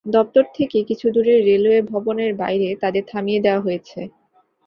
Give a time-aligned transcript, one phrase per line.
[0.05, 3.99] দপ্তর থেকে কিছু দূরে রেলওয়ে ভবনের বাইরে তাঁদের থামিয়ে দেওয়া হয়েছে।